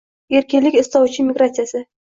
[0.39, 1.87] «erkinlik istovchilar migratsiyasi»